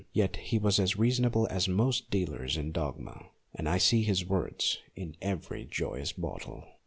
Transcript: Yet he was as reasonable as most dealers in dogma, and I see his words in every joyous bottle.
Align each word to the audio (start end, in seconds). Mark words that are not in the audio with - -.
Yet 0.13 0.37
he 0.37 0.57
was 0.57 0.79
as 0.79 0.97
reasonable 0.97 1.45
as 1.51 1.67
most 1.67 2.09
dealers 2.09 2.57
in 2.57 2.71
dogma, 2.71 3.27
and 3.53 3.69
I 3.69 3.77
see 3.77 4.01
his 4.01 4.25
words 4.25 4.79
in 4.95 5.15
every 5.21 5.63
joyous 5.63 6.11
bottle. 6.11 6.65